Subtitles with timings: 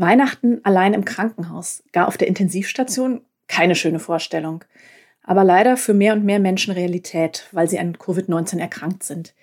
[0.00, 4.64] Weihnachten allein im Krankenhaus, gar auf der Intensivstation, keine schöne Vorstellung.
[5.22, 9.34] Aber leider für mehr und mehr Menschen Realität, weil sie an Covid-19 erkrankt sind.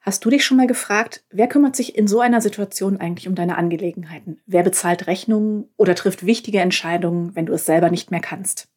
[0.00, 3.34] Hast du dich schon mal gefragt, wer kümmert sich in so einer Situation eigentlich um
[3.34, 4.40] deine Angelegenheiten?
[4.46, 8.68] Wer bezahlt Rechnungen oder trifft wichtige Entscheidungen, wenn du es selber nicht mehr kannst?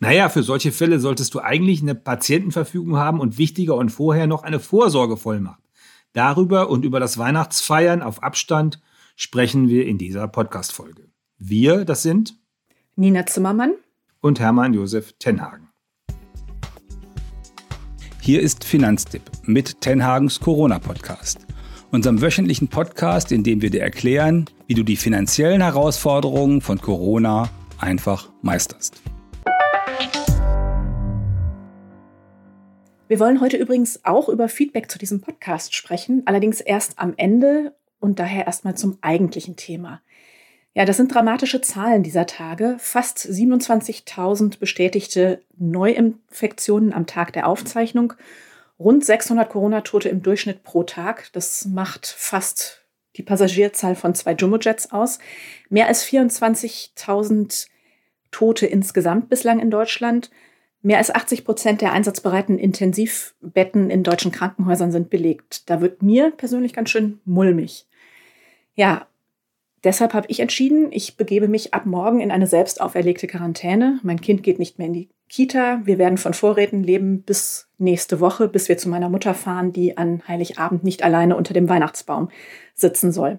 [0.00, 4.42] Naja, für solche Fälle solltest du eigentlich eine Patientenverfügung haben und wichtiger und vorher noch
[4.42, 5.60] eine Vorsorgevollmacht.
[6.12, 8.80] Darüber und über das Weihnachtsfeiern auf Abstand
[9.20, 11.10] sprechen wir in dieser Podcast-Folge.
[11.36, 12.38] Wir, das sind
[12.96, 13.74] Nina Zimmermann
[14.22, 15.68] und Hermann Josef Tenhagen.
[18.22, 21.46] Hier ist Finanztipp mit Tenhagens Corona-Podcast,
[21.90, 27.50] unserem wöchentlichen Podcast, in dem wir dir erklären, wie du die finanziellen Herausforderungen von Corona
[27.78, 29.02] einfach meisterst.
[33.08, 37.74] Wir wollen heute übrigens auch über Feedback zu diesem Podcast sprechen, allerdings erst am Ende
[38.00, 40.00] und daher erstmal zum eigentlichen Thema.
[40.74, 42.76] Ja, das sind dramatische Zahlen dieser Tage.
[42.78, 48.14] Fast 27.000 bestätigte Neuinfektionen am Tag der Aufzeichnung.
[48.78, 51.30] Rund 600 Corona-Tote im Durchschnitt pro Tag.
[51.32, 52.82] Das macht fast
[53.16, 55.18] die Passagierzahl von zwei Jumbo-Jets aus.
[55.68, 57.66] Mehr als 24.000
[58.30, 60.30] Tote insgesamt bislang in Deutschland.
[60.82, 65.68] Mehr als 80 Prozent der einsatzbereiten Intensivbetten in deutschen Krankenhäusern sind belegt.
[65.68, 67.86] Da wird mir persönlich ganz schön mulmig.
[68.74, 69.06] Ja,
[69.84, 74.00] deshalb habe ich entschieden, ich begebe mich ab morgen in eine selbst auferlegte Quarantäne.
[74.02, 75.80] Mein Kind geht nicht mehr in die Kita.
[75.84, 79.96] Wir werden von Vorräten leben bis nächste Woche, bis wir zu meiner Mutter fahren, die
[79.96, 82.30] an Heiligabend nicht alleine unter dem Weihnachtsbaum
[82.74, 83.38] sitzen soll.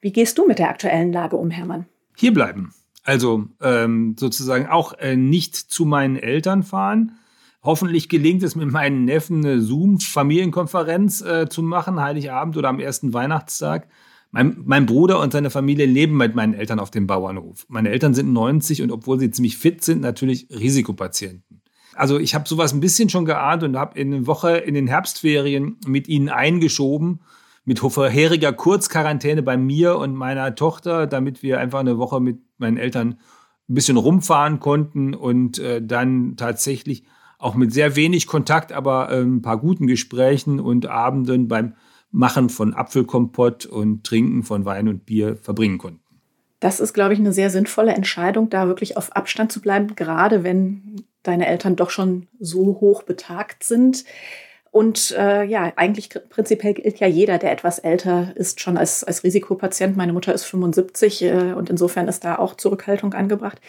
[0.00, 1.86] Wie gehst du mit der aktuellen Lage um, Hermann?
[2.16, 2.72] Hier bleiben.
[3.04, 7.18] Also ähm, sozusagen auch äh, nicht zu meinen Eltern fahren.
[7.62, 13.14] Hoffentlich gelingt es mit meinen Neffen eine Zoom-Familienkonferenz äh, zu machen, Heiligabend oder am ersten
[13.14, 13.88] Weihnachtstag.
[14.30, 17.64] Mein, mein, Bruder und seine Familie leben mit meinen Eltern auf dem Bauernhof.
[17.68, 21.62] Meine Eltern sind 90 und obwohl sie ziemlich fit sind, natürlich Risikopatienten.
[21.94, 24.86] Also ich habe sowas ein bisschen schon geahnt und habe in eine Woche in den
[24.86, 27.20] Herbstferien mit ihnen eingeschoben
[27.68, 32.78] mit vorheriger Kurzquarantäne bei mir und meiner Tochter, damit wir einfach eine Woche mit meinen
[32.78, 33.18] Eltern
[33.68, 37.04] ein bisschen rumfahren konnten und äh, dann tatsächlich
[37.38, 41.74] auch mit sehr wenig Kontakt, aber äh, ein paar guten Gesprächen und Abenden beim
[42.10, 46.00] Machen von Apfelkompott und Trinken von Wein und Bier verbringen konnten.
[46.60, 50.42] Das ist, glaube ich, eine sehr sinnvolle Entscheidung, da wirklich auf Abstand zu bleiben, gerade
[50.42, 54.04] wenn deine Eltern doch schon so hoch betagt sind.
[54.70, 59.24] Und äh, ja, eigentlich prinzipiell gilt ja jeder, der etwas älter ist, schon als, als
[59.24, 59.96] Risikopatient.
[59.96, 63.60] Meine Mutter ist 75 äh, und insofern ist da auch Zurückhaltung angebracht.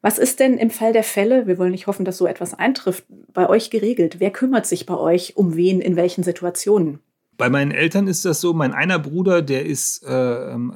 [0.00, 3.04] Was ist denn im Fall der Fälle, wir wollen nicht hoffen, dass so etwas eintrifft,
[3.32, 4.16] bei euch geregelt?
[4.18, 6.98] Wer kümmert sich bei euch um wen in welchen Situationen?
[7.42, 10.72] Bei meinen Eltern ist das so, mein einer Bruder, der ist äh, ähm,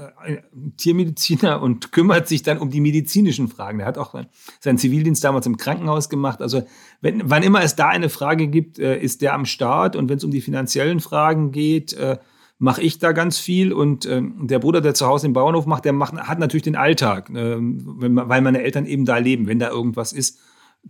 [0.77, 3.78] Tiermediziner und kümmert sich dann um die medizinischen Fragen.
[3.78, 4.21] Der hat auch
[4.59, 6.43] seinen Zivildienst damals im Krankenhaus gemacht.
[6.43, 6.66] Also
[7.00, 9.94] wenn, wann immer es da eine Frage gibt, äh, ist der am Start.
[9.94, 12.19] Und wenn es um die finanziellen Fragen geht, äh,
[12.59, 13.72] mache ich da ganz viel.
[13.72, 16.75] Und äh, der Bruder, der zu Hause im Bauernhof macht, der macht, hat natürlich den
[16.75, 19.47] Alltag, äh, wenn, weil meine Eltern eben da leben.
[19.47, 20.41] Wenn da irgendwas ist,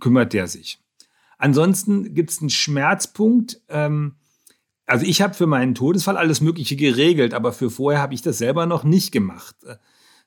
[0.01, 0.79] kümmert der sich.
[1.37, 3.61] Ansonsten gibt es einen Schmerzpunkt.
[3.69, 4.15] Ähm,
[4.87, 8.39] also ich habe für meinen Todesfall alles Mögliche geregelt, aber für vorher habe ich das
[8.39, 9.57] selber noch nicht gemacht.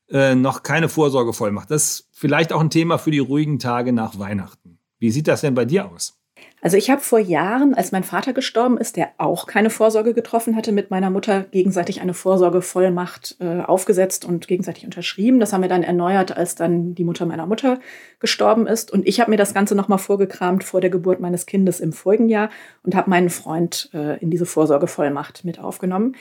[0.09, 1.71] Äh, noch keine Vorsorgevollmacht.
[1.71, 4.79] Das ist vielleicht auch ein Thema für die ruhigen Tage nach Weihnachten.
[4.97, 6.19] Wie sieht das denn bei dir aus?
[6.61, 10.57] Also ich habe vor Jahren, als mein Vater gestorben ist, der auch keine Vorsorge getroffen
[10.57, 15.39] hatte, mit meiner Mutter gegenseitig eine Vorsorgevollmacht äh, aufgesetzt und gegenseitig unterschrieben.
[15.39, 17.79] Das haben wir dann erneuert, als dann die Mutter meiner Mutter
[18.19, 18.91] gestorben ist.
[18.91, 22.27] Und ich habe mir das Ganze nochmal vorgekramt vor der Geburt meines Kindes im vorigen
[22.27, 22.49] Jahr
[22.83, 26.15] und habe meinen Freund äh, in diese Vorsorgevollmacht mit aufgenommen.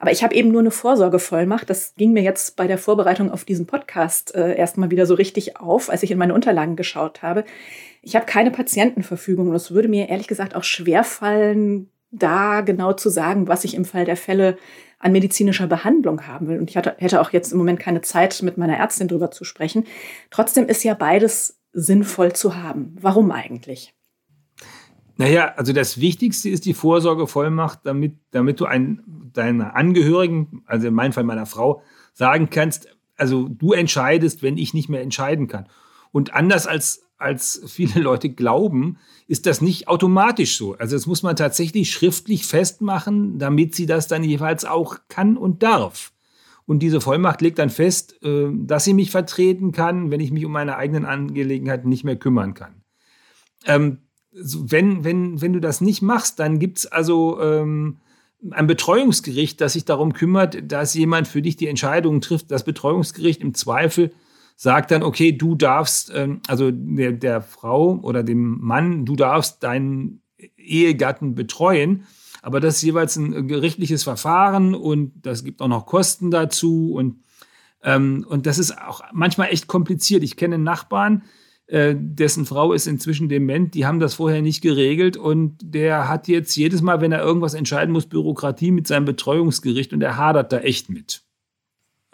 [0.00, 1.68] Aber ich habe eben nur eine Vorsorgevollmacht.
[1.68, 5.56] Das ging mir jetzt bei der Vorbereitung auf diesen Podcast äh, erstmal wieder so richtig
[5.56, 7.44] auf, als ich in meine Unterlagen geschaut habe.
[8.02, 13.10] Ich habe keine Patientenverfügung und es würde mir ehrlich gesagt auch schwerfallen, da genau zu
[13.10, 14.56] sagen, was ich im Fall der Fälle
[14.98, 16.58] an medizinischer Behandlung haben will.
[16.58, 19.44] Und ich hatte, hätte auch jetzt im Moment keine Zeit, mit meiner Ärztin drüber zu
[19.44, 19.84] sprechen.
[20.30, 22.96] Trotzdem ist ja beides sinnvoll zu haben.
[23.00, 23.94] Warum eigentlich?
[25.16, 29.02] Naja, also das Wichtigste ist die Vorsorgevollmacht, damit, damit du ein,
[29.32, 31.82] deine Angehörigen, also in meinem Fall meiner Frau,
[32.14, 35.68] sagen kannst, also du entscheidest, wenn ich nicht mehr entscheiden kann.
[36.12, 40.74] Und anders als, als viele Leute glauben, ist das nicht automatisch so.
[40.74, 45.62] Also das muss man tatsächlich schriftlich festmachen, damit sie das dann jeweils auch kann und
[45.62, 46.12] darf.
[46.64, 50.44] Und diese Vollmacht legt dann fest, äh, dass sie mich vertreten kann, wenn ich mich
[50.44, 52.82] um meine eigenen Angelegenheiten nicht mehr kümmern kann.
[53.64, 53.98] Ähm,
[54.32, 57.98] wenn, wenn, wenn du das nicht machst, dann gibt es also ähm,
[58.50, 62.50] ein Betreuungsgericht, das sich darum kümmert, dass jemand für dich die Entscheidungen trifft.
[62.50, 64.12] Das Betreuungsgericht im Zweifel
[64.60, 69.62] sagt dann, okay, du darfst, ähm, also der, der Frau oder dem Mann, du darfst
[69.62, 70.20] deinen
[70.56, 72.06] Ehegatten betreuen.
[72.42, 77.22] Aber das ist jeweils ein gerichtliches Verfahren und das gibt auch noch Kosten dazu und,
[77.84, 80.24] ähm, und das ist auch manchmal echt kompliziert.
[80.24, 81.22] Ich kenne Nachbarn,
[81.68, 86.26] äh, dessen Frau ist inzwischen dement, die haben das vorher nicht geregelt und der hat
[86.26, 90.52] jetzt jedes Mal, wenn er irgendwas entscheiden muss, Bürokratie mit seinem Betreuungsgericht und er hadert
[90.52, 91.27] da echt mit.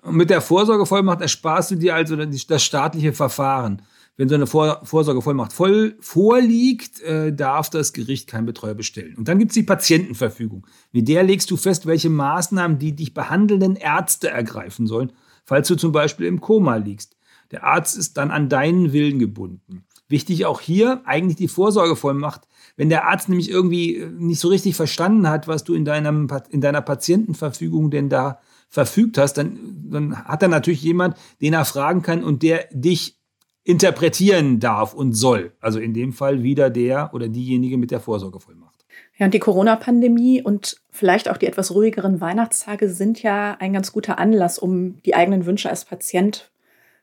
[0.05, 3.83] Und mit der Vorsorgevollmacht ersparst du dir also das staatliche Verfahren.
[4.17, 9.17] Wenn so eine Vor Vorsorgevollmacht voll vorliegt, äh, darf das Gericht keinen Betreuer bestellen.
[9.17, 10.67] Und dann gibt es die Patientenverfügung.
[10.93, 15.13] Mit der legst du fest, welche Maßnahmen die dich behandelnden Ärzte ergreifen sollen,
[15.45, 17.17] falls du zum Beispiel im Koma liegst.
[17.51, 19.85] Der Arzt ist dann an deinen Willen gebunden.
[20.09, 22.43] Wichtig auch hier eigentlich die Vorsorgevollmacht.
[22.77, 26.29] Wenn der Arzt nämlich irgendwie äh, nicht so richtig verstanden hat, was du in, deinem,
[26.51, 28.39] in deiner Patientenverfügung denn da
[28.75, 33.17] verfügt hast, dann, dann hat er natürlich jemand, den er fragen kann und der dich
[33.63, 35.53] interpretieren darf und soll.
[35.61, 38.85] Also in dem Fall wieder der oder diejenige mit der Vorsorgevollmacht.
[39.17, 43.93] Ja, und die Corona-Pandemie und vielleicht auch die etwas ruhigeren Weihnachtstage sind ja ein ganz
[43.93, 46.51] guter Anlass, um die eigenen Wünsche als Patient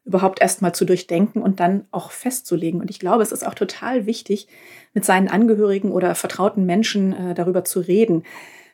[0.04, 2.82] überhaupt erstmal zu durchdenken und dann auch festzulegen.
[2.82, 4.48] Und ich glaube, es ist auch total wichtig,
[4.94, 8.24] mit seinen Angehörigen oder vertrauten Menschen äh, darüber zu reden.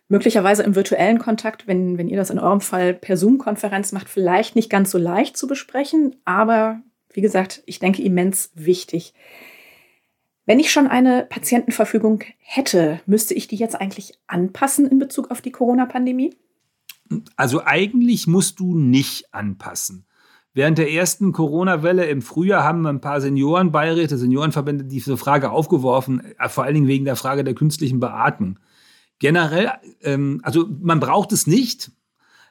[0.09, 4.55] Möglicherweise im virtuellen Kontakt, wenn, wenn ihr das in eurem Fall per Zoom-Konferenz macht, vielleicht
[4.55, 6.81] nicht ganz so leicht zu besprechen, aber
[7.11, 9.13] wie gesagt, ich denke immens wichtig.
[10.45, 15.41] Wenn ich schon eine Patientenverfügung hätte, müsste ich die jetzt eigentlich anpassen in Bezug auf
[15.41, 16.33] die Corona-Pandemie?
[17.35, 20.05] Also eigentlich musst du nicht anpassen.
[20.53, 26.49] Während der ersten Corona-Welle im Frühjahr haben ein paar Seniorenbeiräte, Seniorenverbände diese Frage aufgeworfen, äh,
[26.49, 28.57] vor allen Dingen wegen der Frage der künstlichen Beatmung.
[29.19, 29.71] Generell,
[30.01, 31.91] ähm, also man braucht es nicht,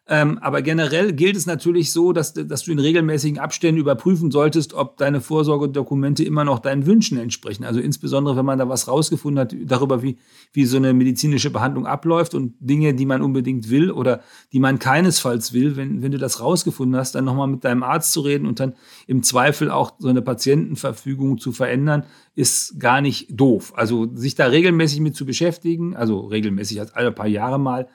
[0.09, 4.73] ähm, aber generell gilt es natürlich so, dass, dass du in regelmäßigen Abständen überprüfen solltest,
[4.73, 7.65] ob deine Vorsorgedokumente immer noch deinen Wünschen entsprechen.
[7.65, 10.17] Also insbesondere, wenn man da was rausgefunden hat darüber, wie,
[10.53, 14.21] wie so eine medizinische Behandlung abläuft und Dinge, die man unbedingt will oder
[14.53, 18.13] die man keinesfalls will, wenn, wenn du das rausgefunden hast, dann nochmal mit deinem Arzt
[18.13, 18.75] zu reden und dann
[19.09, 22.05] im Zweifel auch so eine Patientenverfügung zu verändern,
[22.37, 23.73] ist gar nicht doof.
[23.75, 27.89] Also sich da regelmäßig mit zu beschäftigen, also regelmäßig als alle paar Jahre mal,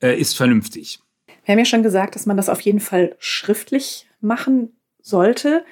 [0.00, 1.00] äh, ist vernünftig.
[1.46, 5.64] Wir haben ja schon gesagt, dass man das auf jeden Fall schriftlich machen sollte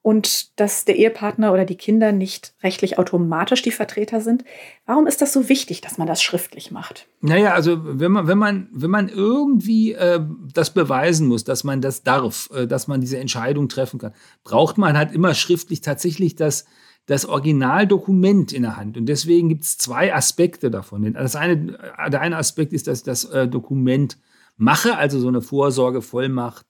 [0.00, 4.42] und dass der Ehepartner oder die Kinder nicht rechtlich automatisch die Vertreter sind.
[4.86, 7.06] Warum ist das so wichtig, dass man das schriftlich macht?
[7.20, 10.20] Naja, also wenn man, wenn man, wenn man irgendwie äh,
[10.54, 14.14] das beweisen muss, dass man das darf, äh, dass man diese Entscheidung treffen kann,
[14.44, 16.64] braucht man halt immer schriftlich tatsächlich das,
[17.04, 18.96] das Originaldokument in der Hand.
[18.96, 21.12] Und deswegen gibt es zwei Aspekte davon.
[21.12, 21.78] Das eine,
[22.08, 24.16] der eine Aspekt ist, dass das äh, Dokument
[24.56, 26.64] mache, also so eine Vorsorgevollmacht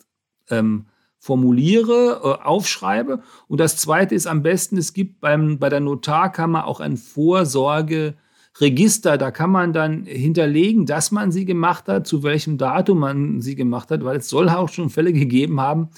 [0.50, 0.86] ähm,
[1.18, 3.22] formuliere, äh, aufschreibe.
[3.46, 9.18] Und das Zweite ist am besten, es gibt beim, bei der Notarkammer auch ein Vorsorgeregister.
[9.18, 13.54] Da kann man dann hinterlegen, dass man sie gemacht hat, zu welchem Datum man sie
[13.54, 15.90] gemacht hat, weil es soll auch schon Fälle gegeben haben,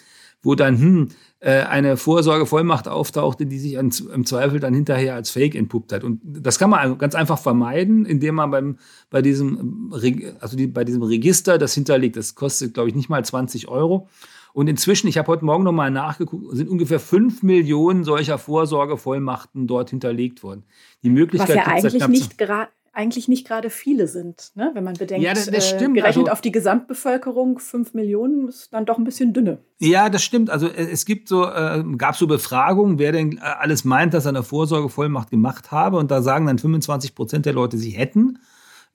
[0.43, 1.09] wo dann, hm,
[1.51, 6.03] eine Vorsorgevollmacht auftauchte, die sich im Zweifel dann hinterher als Fake entpuppt hat.
[6.03, 8.79] Und das kann man ganz einfach vermeiden, indem man beim,
[9.11, 9.93] bei, diesem,
[10.41, 12.17] also die, bei diesem Register das hinterlegt.
[12.17, 14.09] Das kostet, glaube ich, nicht mal 20 Euro.
[14.55, 19.91] Und inzwischen, ich habe heute Morgen nochmal nachgeguckt, sind ungefähr 5 Millionen solcher Vorsorgevollmachten dort
[19.91, 20.63] hinterlegt worden.
[21.03, 24.53] Die Möglichkeit Was ja eigentlich nicht gerade eigentlich nicht gerade viele sind.
[24.55, 24.71] Ne?
[24.73, 28.73] Wenn man bedenkt, ja, das, das äh, gerechnet also, auf die Gesamtbevölkerung, fünf Millionen ist
[28.73, 29.59] dann doch ein bisschen dünne.
[29.79, 30.51] Ja, das stimmt.
[30.51, 34.27] Also äh, es gibt so, äh, gab so Befragungen, wer denn äh, alles meint, dass
[34.27, 35.97] er eine Vorsorgevollmacht gemacht habe.
[35.97, 38.39] Und da sagen dann 25 Prozent der Leute, sie hätten.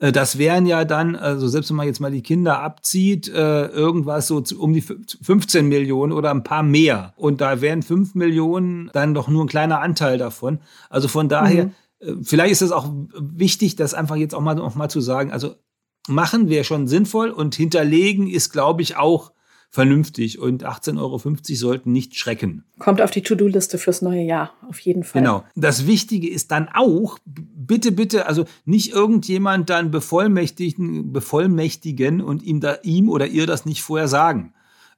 [0.01, 4.41] Das wären ja dann, also selbst wenn man jetzt mal die Kinder abzieht, irgendwas so
[4.57, 7.11] um die 15 Millionen oder ein paar mehr.
[7.17, 10.59] Und da wären 5 Millionen dann doch nur ein kleiner Anteil davon.
[10.89, 11.88] Also von daher, mhm äh,
[12.21, 15.31] vielleicht ist es auch wichtig, das einfach jetzt auch mal, auch mal zu sagen.
[15.31, 15.55] Also
[16.07, 19.31] machen wäre schon sinnvoll und hinterlegen ist, glaube ich, auch
[19.71, 21.19] vernünftig und 18,50 Euro
[21.55, 22.63] sollten nicht schrecken.
[22.79, 25.21] Kommt auf die To-Do-Liste fürs neue Jahr, auf jeden Fall.
[25.21, 25.43] Genau.
[25.55, 32.61] Das Wichtige ist dann auch, bitte, bitte, also nicht irgendjemand dann bevollmächtigen, bevollmächtigen und ihm
[32.61, 34.53] da ihm oder ihr das nicht vorher sagen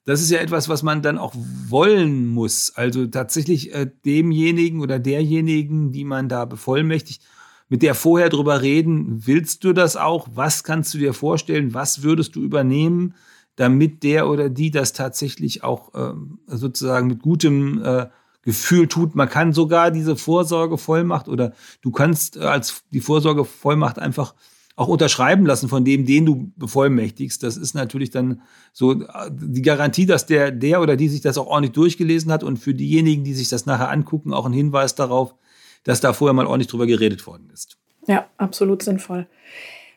[0.05, 1.33] das ist ja etwas, was man dann auch
[1.67, 2.71] wollen muss.
[2.75, 7.21] Also tatsächlich äh, demjenigen oder derjenigen, die man da bevollmächtigt,
[7.69, 10.27] mit der vorher drüber reden, willst du das auch?
[10.33, 11.73] Was kannst du dir vorstellen?
[11.73, 13.13] Was würdest du übernehmen,
[13.55, 16.13] damit der oder die das tatsächlich auch äh,
[16.47, 18.07] sozusagen mit gutem äh,
[18.41, 19.15] Gefühl tut?
[19.15, 24.33] Man kann sogar diese Vorsorgevollmacht oder du kannst als die Vorsorgevollmacht einfach
[24.75, 27.43] auch unterschreiben lassen von dem, den du bevollmächtigst.
[27.43, 28.95] Das ist natürlich dann so
[29.29, 32.73] die Garantie, dass der, der oder die sich das auch ordentlich durchgelesen hat und für
[32.73, 35.35] diejenigen, die sich das nachher angucken, auch ein Hinweis darauf,
[35.83, 37.77] dass da vorher mal ordentlich drüber geredet worden ist.
[38.07, 39.27] Ja, absolut sinnvoll.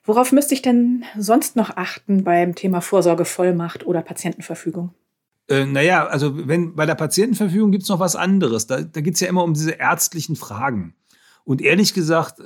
[0.04, 4.92] Worauf müsste ich denn sonst noch achten beim Thema Vorsorgevollmacht oder Patientenverfügung?
[5.48, 8.66] Äh, naja, also wenn bei der Patientenverfügung gibt es noch was anderes.
[8.66, 10.94] Da, da geht es ja immer um diese ärztlichen Fragen.
[11.44, 12.40] Und ehrlich gesagt,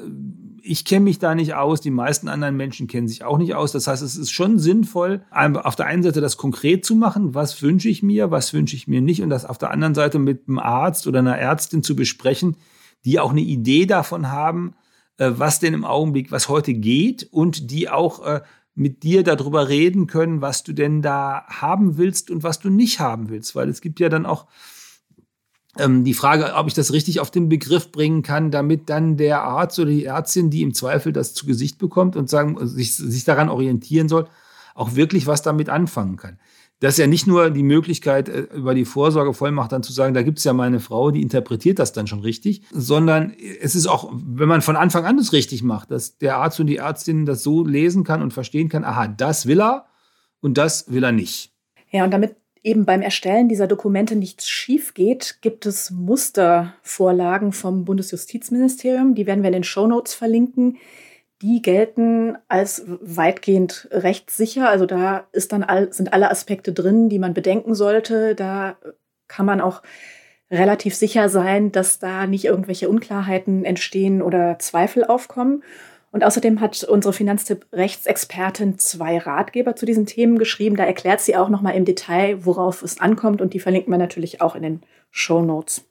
[0.61, 3.71] ich kenne mich da nicht aus, die meisten anderen Menschen kennen sich auch nicht aus.
[3.71, 7.62] Das heißt, es ist schon sinnvoll, auf der einen Seite das konkret zu machen, was
[7.62, 10.49] wünsche ich mir, was wünsche ich mir nicht, und das auf der anderen Seite mit
[10.49, 12.57] einem Arzt oder einer Ärztin zu besprechen,
[13.05, 14.75] die auch eine Idee davon haben,
[15.19, 18.40] äh, was denn im Augenblick, was heute geht und die auch äh,
[18.75, 23.00] mit dir darüber reden können, was du denn da haben willst und was du nicht
[23.00, 23.55] haben willst.
[23.55, 24.47] Weil es gibt ja dann auch
[25.78, 29.42] ähm, die Frage, ob ich das richtig auf den Begriff bringen kann, damit dann der
[29.42, 33.25] Arzt oder die Ärztin, die im Zweifel das zu Gesicht bekommt und sagen, sich, sich
[33.25, 34.26] daran orientieren soll,
[34.75, 36.38] auch wirklich was damit anfangen kann.
[36.80, 40.23] Das ist ja nicht nur die Möglichkeit, äh, über die Vorsorgevollmacht dann zu sagen, da
[40.23, 44.12] gibt es ja meine Frau, die interpretiert das dann schon richtig, sondern es ist auch,
[44.12, 47.42] wenn man von Anfang an das richtig macht, dass der Arzt und die Ärztin das
[47.42, 49.87] so lesen kann und verstehen kann, aha, das will er
[50.40, 51.52] und das will er nicht.
[51.90, 57.85] Ja, und damit eben beim Erstellen dieser Dokumente nichts schief geht, gibt es Mustervorlagen vom
[57.85, 59.15] Bundesjustizministerium.
[59.15, 60.79] Die werden wir in den Shownotes verlinken.
[61.43, 64.69] Die gelten als weitgehend rechtssicher.
[64.69, 68.35] Also da ist dann all, sind alle Aspekte drin, die man bedenken sollte.
[68.35, 68.77] Da
[69.29, 69.83] kann man auch
[70.50, 75.62] relativ sicher sein, dass da nicht irgendwelche Unklarheiten entstehen oder Zweifel aufkommen.
[76.11, 80.77] Und außerdem hat unsere Finanztipp-Rechtsexpertin zwei Ratgeber zu diesen Themen geschrieben.
[80.77, 83.43] Da erklärt sie auch nochmal im Detail, worauf es ankommt.
[83.43, 85.85] Und die verlinken wir natürlich auch in den Show Notes.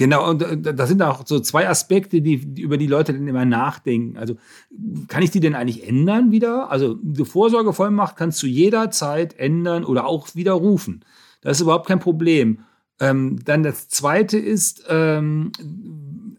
[0.00, 3.44] Genau, und äh, da sind auch so zwei Aspekte, die, über die Leute dann immer
[3.44, 4.16] nachdenken.
[4.16, 4.36] Also,
[5.08, 6.70] kann ich die denn eigentlich ändern wieder?
[6.70, 11.04] Also, die Vorsorgevollmacht kannst du jederzeit ändern oder auch widerrufen.
[11.42, 12.60] Das ist überhaupt kein Problem.
[12.98, 15.52] Ähm, dann das zweite ist, ähm,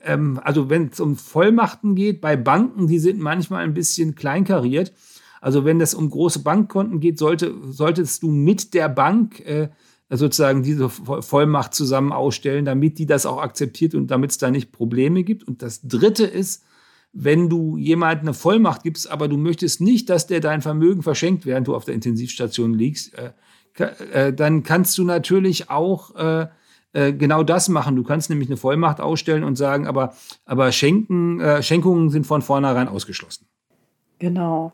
[0.03, 4.93] ähm, also wenn es um Vollmachten geht, bei Banken, die sind manchmal ein bisschen kleinkariert.
[5.41, 9.70] Also wenn es um große Bankkonten geht, sollte, solltest du mit der Bank äh,
[10.10, 14.72] sozusagen diese Vollmacht zusammen ausstellen, damit die das auch akzeptiert und damit es da nicht
[14.72, 15.48] Probleme gibt.
[15.48, 16.63] Und das Dritte ist,
[17.13, 21.46] wenn du jemandem eine Vollmacht gibst, aber du möchtest nicht, dass der dein Vermögen verschenkt,
[21.46, 23.31] während du auf der Intensivstation liegst, äh,
[24.13, 26.48] äh, dann kannst du natürlich auch äh,
[26.94, 27.96] äh, genau das machen.
[27.96, 30.14] Du kannst nämlich eine Vollmacht ausstellen und sagen, aber,
[30.46, 33.48] aber Schenken, äh, Schenkungen sind von vornherein ausgeschlossen.
[34.20, 34.74] Genau.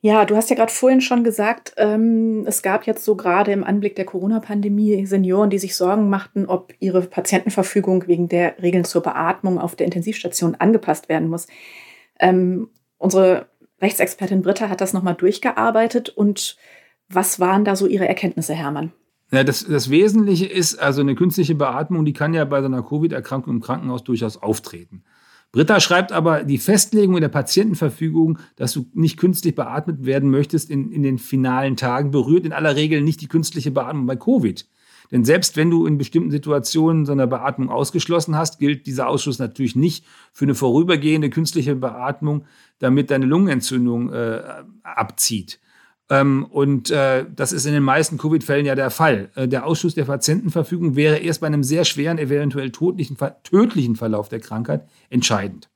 [0.00, 3.64] Ja, du hast ja gerade vorhin schon gesagt, ähm, es gab jetzt so gerade im
[3.64, 9.02] Anblick der Corona-Pandemie Senioren, die sich Sorgen machten, ob ihre Patientenverfügung wegen der Regeln zur
[9.02, 11.48] Beatmung auf der Intensivstation angepasst werden muss.
[12.20, 13.46] Ähm, unsere
[13.80, 16.56] Rechtsexpertin Britta hat das nochmal durchgearbeitet und
[17.08, 18.92] was waren da so Ihre Erkenntnisse, Hermann?
[19.32, 22.82] Ja, das, das Wesentliche ist, also eine künstliche Beatmung, die kann ja bei so einer
[22.82, 25.02] Covid-Erkrankung im Krankenhaus durchaus auftreten.
[25.52, 30.70] Britta schreibt aber, die Festlegung in der Patientenverfügung, dass du nicht künstlich beatmet werden möchtest
[30.70, 34.66] in, in den finalen Tagen, berührt in aller Regel nicht die künstliche Beatmung bei Covid.
[35.10, 39.38] Denn selbst wenn du in bestimmten Situationen so eine Beatmung ausgeschlossen hast, gilt dieser Ausschluss
[39.38, 42.44] natürlich nicht für eine vorübergehende künstliche Beatmung,
[42.78, 44.42] damit deine Lungenentzündung äh,
[44.82, 45.60] abzieht.
[46.08, 49.30] Ähm, und äh, das ist in den meisten Covid-Fällen ja der Fall.
[49.34, 54.28] Äh, der Ausschluss der Patientenverfügung wäre erst bei einem sehr schweren, eventuell tödlichen, tödlichen Verlauf
[54.28, 55.68] der Krankheit entscheidend.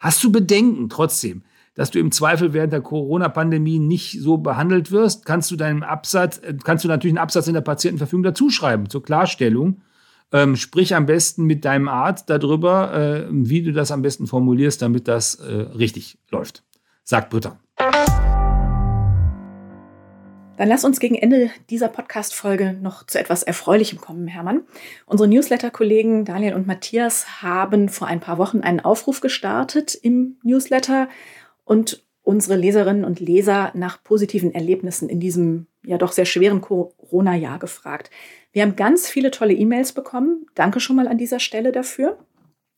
[0.00, 1.42] Hast du Bedenken trotzdem,
[1.74, 6.38] dass du im Zweifel während der Corona-Pandemie nicht so behandelt wirst, kannst du deinen Absatz,
[6.38, 9.82] äh, kannst du natürlich einen Absatz in der Patientenverfügung dazuschreiben zur Klarstellung.
[10.30, 14.82] Ähm, sprich am besten mit deinem Arzt darüber, äh, wie du das am besten formulierst,
[14.82, 16.64] damit das äh, richtig läuft.
[17.04, 17.58] Sagt Britta.
[20.58, 24.62] Dann lass uns gegen Ende dieser Podcast-Folge noch zu etwas Erfreulichem kommen, Hermann.
[25.06, 31.08] Unsere Newsletter-Kollegen Daniel und Matthias haben vor ein paar Wochen einen Aufruf gestartet im Newsletter
[31.64, 37.60] und unsere Leserinnen und Leser nach positiven Erlebnissen in diesem ja doch sehr schweren Corona-Jahr
[37.60, 38.10] gefragt.
[38.50, 40.46] Wir haben ganz viele tolle E-Mails bekommen.
[40.56, 42.18] Danke schon mal an dieser Stelle dafür.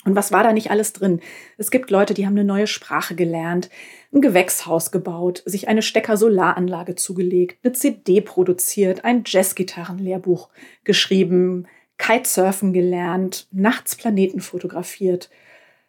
[0.05, 1.21] Und was war da nicht alles drin?
[1.59, 3.69] Es gibt Leute, die haben eine neue Sprache gelernt,
[4.13, 10.49] ein Gewächshaus gebaut, sich eine Stecker-Solaranlage zugelegt, eine CD produziert, ein Jazzgitarrenlehrbuch
[10.85, 11.67] geschrieben,
[11.99, 15.29] Kitesurfen gelernt, nachts Planeten fotografiert.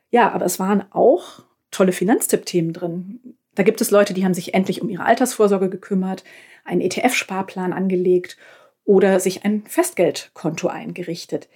[0.10, 3.36] Ja, aber es waren auch tolle Finanztipp-Themen drin.
[3.56, 6.25] Da gibt es Leute, die haben sich endlich um ihre Altersvorsorge gekümmert,
[6.65, 8.38] einen ETF-Sparplan angelegt
[8.84, 11.48] oder sich ein Festgeldkonto eingerichtet.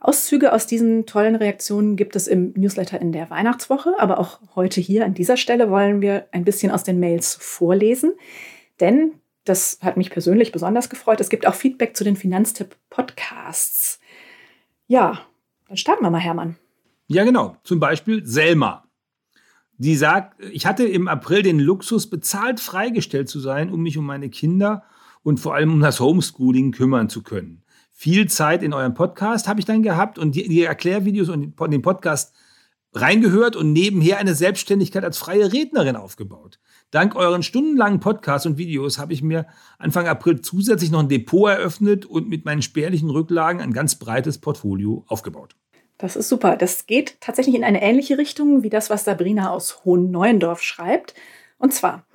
[0.00, 4.80] Auszüge aus diesen tollen Reaktionen gibt es im Newsletter in der Weihnachtswoche, aber auch heute
[4.80, 8.12] hier an dieser Stelle wollen wir ein bisschen aus den Mails vorlesen,
[8.80, 9.14] denn
[9.44, 11.20] das hat mich persönlich besonders gefreut.
[11.20, 13.98] Es gibt auch Feedback zu den Finanztipp-Podcasts.
[14.86, 15.20] Ja,
[15.66, 16.56] dann starten wir mal, Hermann.
[17.06, 17.56] Ja, genau.
[17.64, 18.84] Zum Beispiel Selma.
[19.78, 24.04] Die sagt, ich hatte im April den Luxus, bezahlt freigestellt zu sein, um mich um
[24.04, 24.84] meine Kinder
[25.22, 27.62] und vor allem um das Homeschooling kümmern zu können.
[28.00, 31.82] Viel Zeit in eurem Podcast habe ich dann gehabt und die, die Erklärvideos und den
[31.82, 32.32] Podcast
[32.92, 36.60] reingehört und nebenher eine Selbstständigkeit als freie Rednerin aufgebaut.
[36.92, 41.50] Dank euren stundenlangen Podcasts und Videos habe ich mir Anfang April zusätzlich noch ein Depot
[41.50, 45.56] eröffnet und mit meinen spärlichen Rücklagen ein ganz breites Portfolio aufgebaut.
[45.96, 46.56] Das ist super.
[46.56, 51.14] Das geht tatsächlich in eine ähnliche Richtung wie das, was Sabrina aus Hohen-Neuendorf schreibt.
[51.58, 52.06] Und zwar,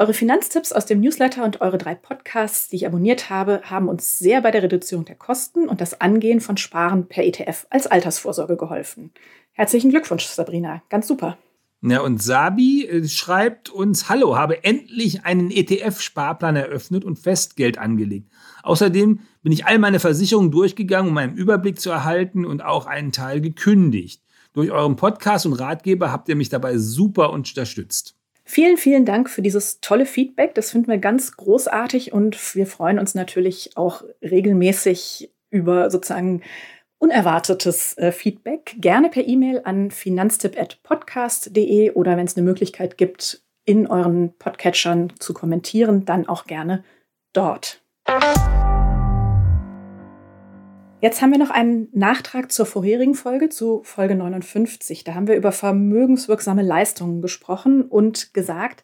[0.00, 4.18] eure Finanztipps aus dem Newsletter und eure drei Podcasts, die ich abonniert habe, haben uns
[4.18, 8.56] sehr bei der Reduzierung der Kosten und das Angehen von Sparen per ETF als Altersvorsorge
[8.56, 9.12] geholfen.
[9.52, 10.82] Herzlichen Glückwunsch, Sabrina.
[10.88, 11.36] Ganz super.
[11.82, 18.30] Ja, und Sabi äh, schreibt uns, hallo, habe endlich einen ETF-Sparplan eröffnet und Festgeld angelegt.
[18.62, 23.12] Außerdem bin ich all meine Versicherungen durchgegangen, um einen Überblick zu erhalten und auch einen
[23.12, 24.22] Teil gekündigt.
[24.54, 28.16] Durch euren Podcast und Ratgeber habt ihr mich dabei super unterstützt.
[28.52, 30.56] Vielen, vielen Dank für dieses tolle Feedback.
[30.56, 36.42] Das finden wir ganz großartig und wir freuen uns natürlich auch regelmäßig über sozusagen
[36.98, 43.86] unerwartetes äh, Feedback gerne per E-Mail an finanztipp.podcast.de oder wenn es eine Möglichkeit gibt, in
[43.86, 46.82] euren Podcatchern zu kommentieren, dann auch gerne
[47.32, 47.80] dort.
[51.00, 55.02] Jetzt haben wir noch einen Nachtrag zur vorherigen Folge, zu Folge 59.
[55.02, 58.82] Da haben wir über vermögenswirksame Leistungen gesprochen und gesagt,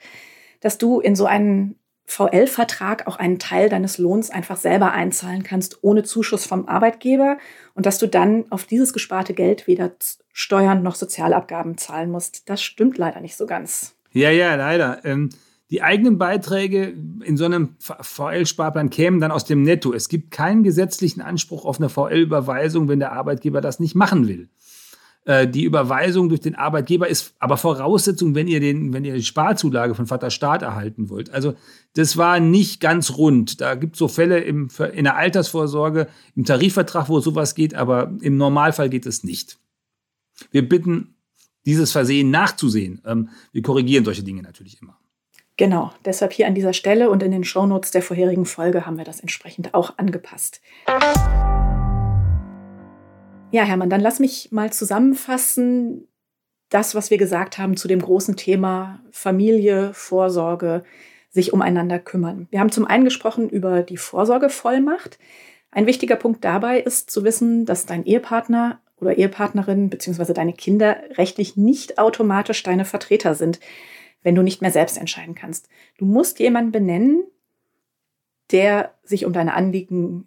[0.60, 5.82] dass du in so einen VL-Vertrag auch einen Teil deines Lohns einfach selber einzahlen kannst,
[5.82, 7.36] ohne Zuschuss vom Arbeitgeber
[7.74, 9.92] und dass du dann auf dieses gesparte Geld weder
[10.32, 12.48] Steuern noch Sozialabgaben zahlen musst.
[12.48, 13.94] Das stimmt leider nicht so ganz.
[14.12, 15.04] Ja, ja, leider.
[15.04, 15.30] Ähm,
[15.70, 16.94] die eigenen Beiträge
[17.24, 19.92] in so einem VL-Sparplan kämen dann aus dem Netto.
[19.92, 24.48] Es gibt keinen gesetzlichen Anspruch auf eine VL-Überweisung, wenn der Arbeitgeber das nicht machen will.
[25.24, 29.24] Äh, die Überweisung durch den Arbeitgeber ist aber Voraussetzung, wenn ihr, den, wenn ihr die
[29.24, 31.30] Sparzulage von Vater Staat erhalten wollt.
[31.30, 31.54] Also
[31.94, 33.60] das war nicht ganz rund.
[33.60, 38.12] Da gibt es so Fälle im, in der Altersvorsorge, im Tarifvertrag, wo sowas geht, aber
[38.20, 39.58] im Normalfall geht es nicht.
[40.52, 41.16] Wir bitten,
[41.64, 43.02] dieses Versehen nachzusehen.
[43.04, 44.96] Ähm, wir korrigieren solche Dinge natürlich immer.
[45.58, 49.04] Genau, deshalb hier an dieser Stelle und in den Shownotes der vorherigen Folge haben wir
[49.04, 50.60] das entsprechend auch angepasst.
[53.50, 56.08] Ja, Hermann, dann lass mich mal zusammenfassen,
[56.68, 60.84] das, was wir gesagt haben zu dem großen Thema Familie, Vorsorge,
[61.30, 62.48] sich umeinander kümmern.
[62.50, 65.18] Wir haben zum einen gesprochen über die Vorsorgevollmacht.
[65.70, 70.32] Ein wichtiger Punkt dabei ist zu wissen, dass dein Ehepartner oder Ehepartnerin bzw.
[70.32, 73.60] deine Kinder rechtlich nicht automatisch deine Vertreter sind,
[74.26, 75.68] wenn du nicht mehr selbst entscheiden kannst.
[75.98, 77.22] Du musst jemanden benennen,
[78.50, 80.26] der sich um deine Anliegen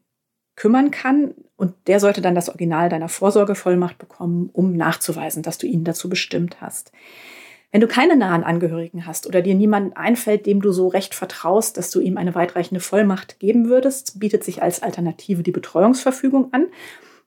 [0.55, 1.35] kümmern kann.
[1.57, 6.07] Und der sollte dann das Original deiner Vorsorgevollmacht bekommen, um nachzuweisen, dass du ihn dazu
[6.07, 6.93] bestimmt hast.
[7.73, 11.75] Wenn du keine nahen Angehörigen hast oder dir niemand einfällt, dem du so recht vertraust,
[11.75, 16.67] dass du ihm eine weitreichende Vollmacht geben würdest, bietet sich als Alternative die Betreuungsverfügung an.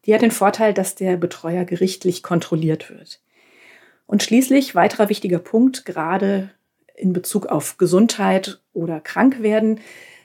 [0.07, 3.21] Die hat den Vorteil, dass der Betreuer gerichtlich kontrolliert wird.
[4.07, 6.51] Und schließlich, weiterer wichtiger Punkt, gerade
[6.97, 9.81] in Bezug auf Gesundheit oder Krankwerden,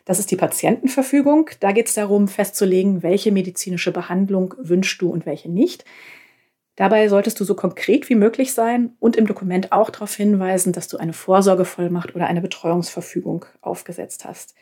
[0.07, 1.49] das ist die Patientenverfügung.
[1.59, 5.83] Da geht es darum, festzulegen, welche medizinische Behandlung wünschst du und welche nicht.
[6.77, 10.87] Dabei solltest du so konkret wie möglich sein und im Dokument auch darauf hinweisen, dass
[10.87, 14.55] du eine Vorsorgevollmacht oder eine Betreuungsverfügung aufgesetzt hast.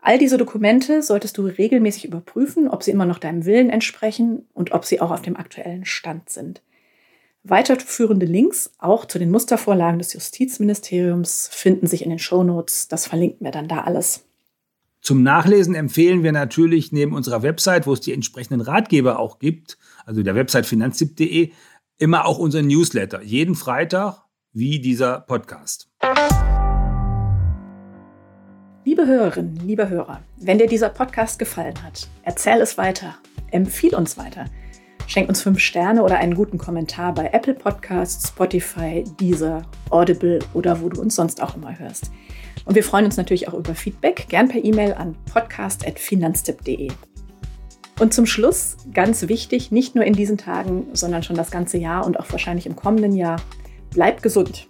[0.00, 4.72] All diese Dokumente solltest du regelmäßig überprüfen, ob sie immer noch deinem Willen entsprechen und
[4.72, 6.62] ob sie auch auf dem aktuellen Stand sind.
[7.46, 12.88] Weiterführende Links auch zu den Mustervorlagen des Justizministeriums finden sich in den Shownotes.
[12.88, 14.24] Das verlinken wir dann da alles.
[15.02, 19.76] Zum Nachlesen empfehlen wir natürlich neben unserer Website, wo es die entsprechenden Ratgeber auch gibt,
[20.06, 21.52] also der Website finanztipp.de,
[21.98, 23.20] immer auch unseren Newsletter.
[23.20, 24.22] Jeden Freitag
[24.54, 25.90] wie dieser Podcast.
[28.86, 33.16] Liebe Hörerinnen, liebe Hörer, wenn dir dieser Podcast gefallen hat, erzähl es weiter,
[33.50, 34.46] empfiehl uns weiter.
[35.06, 40.80] Schenk uns fünf Sterne oder einen guten Kommentar bei Apple Podcasts, Spotify, Deezer, Audible oder
[40.80, 42.10] wo du uns sonst auch immer hörst.
[42.64, 46.90] Und wir freuen uns natürlich auch über Feedback, gern per E-Mail an podcast.finanztipp.de.
[48.00, 52.04] Und zum Schluss, ganz wichtig, nicht nur in diesen Tagen, sondern schon das ganze Jahr
[52.06, 53.40] und auch wahrscheinlich im kommenden Jahr,
[53.90, 54.68] bleib gesund.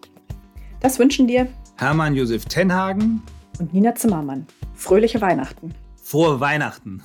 [0.80, 3.22] Das wünschen dir Hermann Josef Tenhagen
[3.58, 4.46] und Nina Zimmermann.
[4.74, 5.74] Fröhliche Weihnachten.
[6.02, 7.02] Frohe Weihnachten.